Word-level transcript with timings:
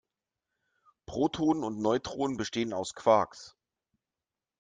Protonen 1.05 1.63
und 1.63 1.79
Neutronen 1.79 2.35
bestehen 2.35 2.73
aus 2.73 2.95
Quarks. 2.95 3.55